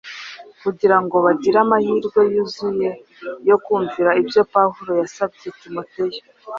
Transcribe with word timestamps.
kugira 0.61 0.97
ngo 1.03 1.15
bagire 1.25 1.57
amahirwe 1.65 2.19
yuzuye 2.33 2.89
yo 3.49 3.55
kumvira 3.63 4.09
ibyo 4.21 4.41
Pawulo 4.53 4.91
yasabye 5.01 5.47
Timoteyo 5.61 6.19